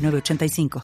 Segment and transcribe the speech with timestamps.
[0.00, 0.82] 906985.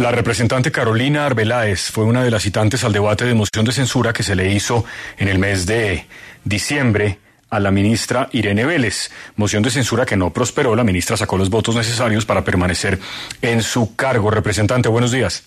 [0.00, 4.12] La representante Carolina Arbeláez fue una de las citantes al debate de moción de censura
[4.12, 4.84] que se le hizo
[5.18, 6.06] en el mes de
[6.44, 7.18] diciembre
[7.48, 9.12] a la ministra Irene Vélez.
[9.36, 10.74] Moción de censura que no prosperó.
[10.74, 12.98] La ministra sacó los votos necesarios para permanecer
[13.40, 14.30] en su cargo.
[14.32, 15.44] Representante, buenos días.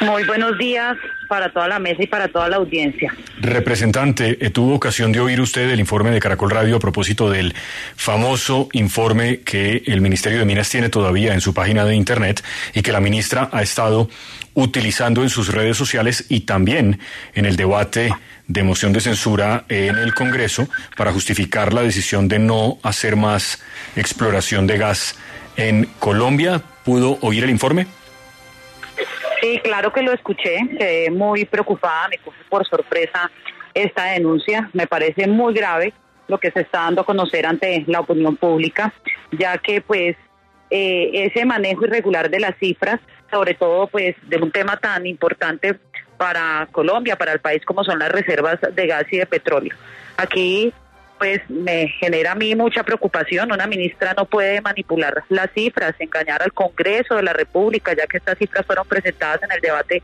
[0.00, 0.96] Muy buenos días
[1.28, 3.14] para toda la mesa y para toda la audiencia.
[3.38, 7.54] Representante, eh, tuvo ocasión de oír usted el informe de Caracol Radio a propósito del
[7.96, 12.42] famoso informe que el Ministerio de Minas tiene todavía en su página de Internet
[12.74, 14.08] y que la ministra ha estado
[14.54, 16.98] utilizando en sus redes sociales y también
[17.34, 18.10] en el debate
[18.48, 23.62] de moción de censura en el Congreso para justificar la decisión de no hacer más
[23.96, 25.16] exploración de gas
[25.56, 26.62] en Colombia.
[26.84, 27.99] ¿Pudo oír el informe?
[29.40, 33.30] Sí, claro que lo escuché, quedé muy preocupada, me coge por sorpresa
[33.72, 35.94] esta denuncia, me parece muy grave
[36.28, 38.92] lo que se está dando a conocer ante la opinión pública,
[39.32, 40.16] ya que pues
[40.70, 45.78] eh, ese manejo irregular de las cifras, sobre todo pues de un tema tan importante
[46.16, 49.74] para Colombia, para el país como son las reservas de gas y de petróleo.
[50.16, 50.72] Aquí
[51.20, 53.52] pues me genera a mí mucha preocupación.
[53.52, 58.16] Una ministra no puede manipular las cifras, engañar al Congreso de la República, ya que
[58.16, 60.02] estas cifras fueron presentadas en el debate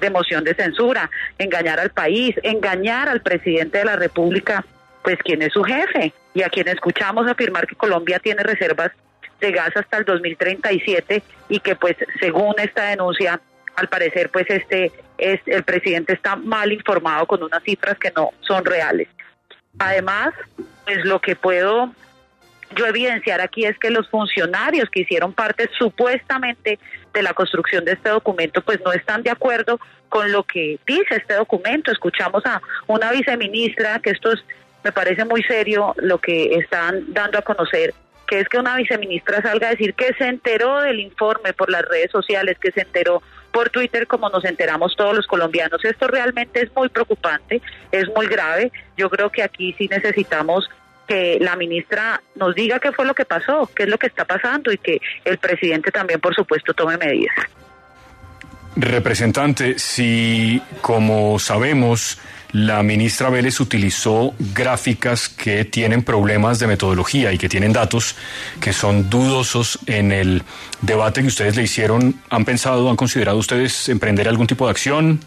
[0.00, 4.64] de moción de censura, engañar al país, engañar al presidente de la República,
[5.04, 8.90] pues quien es su jefe, y a quien escuchamos afirmar que Colombia tiene reservas
[9.40, 13.40] de gas hasta el 2037 y que pues según esta denuncia
[13.76, 18.30] al parecer pues este es el presidente está mal informado con unas cifras que no
[18.40, 19.06] son reales.
[19.78, 20.34] Además,
[20.84, 21.92] pues lo que puedo
[22.76, 26.78] yo evidenciar aquí es que los funcionarios que hicieron parte supuestamente
[27.12, 31.16] de la construcción de este documento, pues no están de acuerdo con lo que dice
[31.16, 31.90] este documento.
[31.90, 34.44] Escuchamos a una viceministra, que esto es,
[34.84, 37.94] me parece muy serio lo que están dando a conocer,
[38.26, 41.82] que es que una viceministra salga a decir que se enteró del informe por las
[41.82, 43.22] redes sociales, que se enteró
[43.58, 45.84] por Twitter como nos enteramos todos los colombianos.
[45.84, 47.60] Esto realmente es muy preocupante,
[47.90, 48.70] es muy grave.
[48.96, 50.70] Yo creo que aquí sí necesitamos
[51.08, 54.24] que la ministra nos diga qué fue lo que pasó, qué es lo que está
[54.24, 57.34] pasando y que el presidente también, por supuesto, tome medidas.
[58.80, 62.20] Representante, si como sabemos
[62.52, 68.16] la ministra Vélez utilizó gráficas que tienen problemas de metodología y que tienen datos
[68.60, 70.44] que son dudosos en el
[70.80, 72.22] debate que ustedes le hicieron.
[72.30, 75.18] ¿Han pensado, han considerado ustedes emprender algún tipo de acción?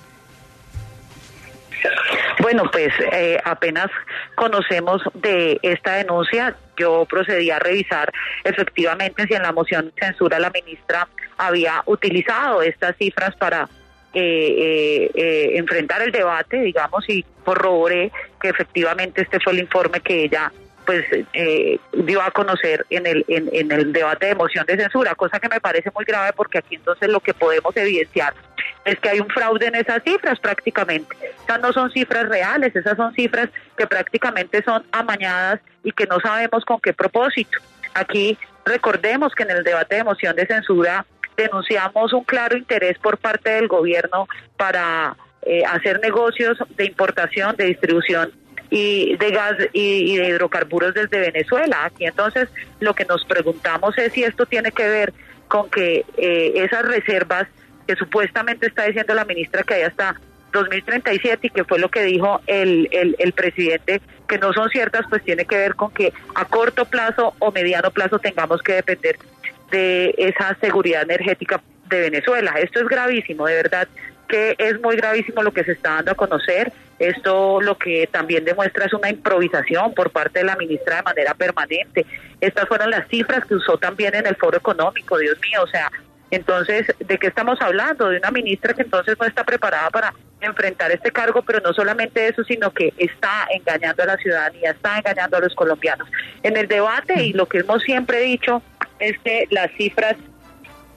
[2.40, 3.88] Bueno, pues eh, apenas
[4.36, 8.12] conocemos de esta denuncia, yo procedí a revisar
[8.46, 11.08] efectivamente si en la moción de censura la ministra
[11.42, 13.68] había utilizado estas cifras para
[14.14, 20.24] eh, eh, enfrentar el debate, digamos, y corroboré que efectivamente este fue el informe que
[20.26, 20.52] ella
[20.86, 25.40] pues eh, dio a conocer en el en, el debate de moción de censura, cosa
[25.40, 28.34] que me parece muy grave porque aquí entonces lo que podemos evidenciar
[28.84, 31.16] es que hay un fraude en esas cifras prácticamente.
[31.44, 36.20] Esas no son cifras reales, esas son cifras que prácticamente son amañadas y que no
[36.20, 37.60] sabemos con qué propósito.
[37.94, 41.06] Aquí recordemos que en el debate de moción de censura
[41.42, 47.66] denunciamos un claro interés por parte del gobierno para eh, hacer negocios de importación, de
[47.66, 48.32] distribución
[48.70, 51.86] y de gas y, de hidrocarburos desde Venezuela.
[51.86, 52.48] Aquí entonces
[52.80, 55.14] lo que nos preguntamos es si esto tiene que ver
[55.48, 57.48] con que eh, esas reservas
[57.88, 60.16] que supuestamente está diciendo la ministra que hay hasta
[60.54, 65.06] 2037 y que fue lo que dijo el, el, el presidente que no son ciertas,
[65.10, 69.18] pues tiene que ver con que a corto plazo o mediano plazo tengamos que depender
[69.72, 72.54] de esa seguridad energética de Venezuela.
[72.60, 73.88] Esto es gravísimo, de verdad
[74.28, 76.72] que es muy gravísimo lo que se está dando a conocer.
[77.00, 81.34] Esto lo que también demuestra es una improvisación por parte de la ministra de manera
[81.34, 82.06] permanente.
[82.40, 85.92] Estas fueron las cifras que usó también en el foro económico, Dios mío, o sea,
[86.32, 88.08] entonces, ¿de qué estamos hablando?
[88.08, 92.26] De una ministra que entonces no está preparada para enfrentar este cargo, pero no solamente
[92.26, 96.08] eso, sino que está engañando a la ciudadanía, está engañando a los colombianos.
[96.42, 98.64] En el debate, y lo que hemos siempre dicho,
[99.02, 100.16] es que las cifras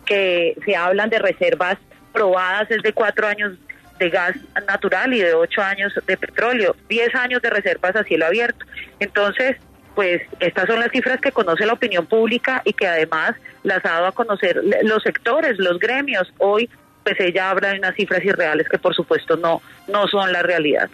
[0.07, 1.79] que se hablan de reservas
[2.13, 3.55] probadas es de cuatro años
[3.99, 4.37] de gas
[4.67, 8.65] natural y de ocho años de petróleo, diez años de reservas a cielo abierto.
[9.01, 9.57] Entonces,
[9.95, 13.91] pues estas son las cifras que conoce la opinión pública y que además las ha
[13.91, 16.33] dado a conocer los sectores, los gremios.
[16.39, 16.69] Hoy,
[17.05, 20.91] pues ella habla de unas cifras irreales que por supuesto no, no son la realidad.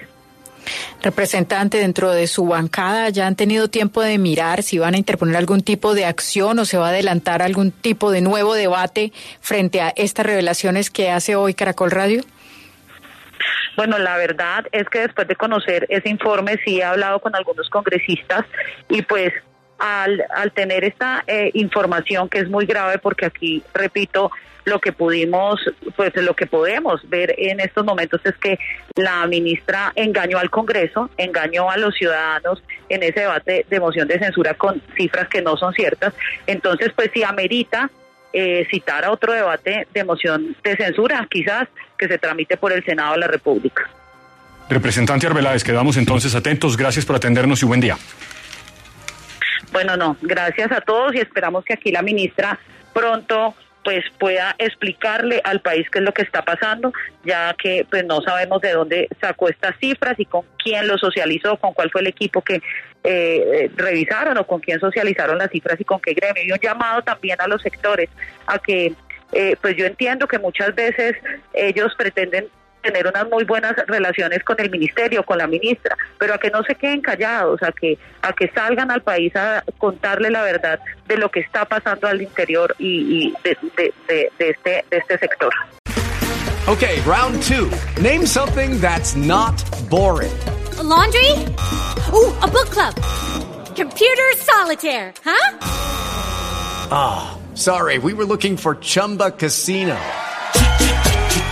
[1.03, 5.37] Representante, dentro de su bancada, ¿ya han tenido tiempo de mirar si van a interponer
[5.37, 9.81] algún tipo de acción o se va a adelantar algún tipo de nuevo debate frente
[9.81, 12.23] a estas revelaciones que hace hoy Caracol Radio?
[13.77, 17.71] Bueno, la verdad es que después de conocer ese informe sí he hablado con algunos
[17.71, 18.45] congresistas
[18.91, 19.33] y pues
[19.81, 24.31] al, al tener esta eh, información que es muy grave porque aquí, repito,
[24.65, 25.61] lo que pudimos,
[25.97, 28.59] pues lo que podemos ver en estos momentos es que
[28.95, 34.19] la ministra engañó al Congreso, engañó a los ciudadanos en ese debate de moción de
[34.19, 36.13] censura con cifras que no son ciertas.
[36.47, 37.91] Entonces, pues si amerita
[38.33, 41.69] eh, citar a otro debate de moción de censura, quizás
[41.99, 43.89] que se tramite por el Senado de la República.
[44.69, 46.77] Representante Arbeláez, quedamos entonces atentos.
[46.77, 47.97] Gracias por atendernos y buen día.
[49.73, 52.59] Bueno, no, gracias a todos y esperamos que aquí la ministra
[52.93, 56.93] pronto pues pueda explicarle al país qué es lo que está pasando,
[57.25, 61.57] ya que pues no sabemos de dónde sacó estas cifras y con quién lo socializó,
[61.57, 62.61] con cuál fue el equipo que
[63.05, 66.43] eh, revisaron o con quién socializaron las cifras y con qué gremio.
[66.45, 68.11] Y un llamado también a los sectores
[68.47, 68.93] a que
[69.33, 71.17] eh, pues yo entiendo que muchas veces
[71.55, 72.49] ellos pretenden
[72.83, 76.63] tener unas muy buenas relaciones con el ministerio, con la ministra, pero a que no
[76.63, 81.17] se queden callados, a que a que salgan al país a contarle la verdad de
[81.17, 85.19] lo que está pasando al interior y, y de, de, de, de, este de este
[85.19, 85.53] sector.
[86.69, 87.71] Okay, round two.
[88.01, 89.57] Name something that's not
[89.91, 90.33] boring.
[90.79, 91.33] A laundry?
[92.13, 92.95] Ooh, a book club.
[93.75, 95.59] Computer solitaire, huh?
[96.93, 97.99] Ah, oh, sorry.
[97.99, 99.99] We were looking for Chumba Casino.